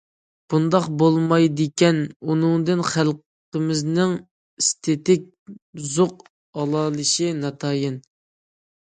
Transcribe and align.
ئۇنداق 0.55 0.85
بولمايدىكەن، 1.01 1.99
ئۇنىڭدىن 2.31 2.81
خەلقىمىزنىڭ 2.93 4.17
ئېستېتىك 4.23 5.31
زوق 5.93 6.29
ئالالىشى 6.29 7.33
ناتايىن. 7.47 8.05